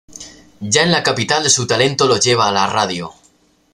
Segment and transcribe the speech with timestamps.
[0.61, 3.13] Ya en la capital, su talento lo lleva a la radio.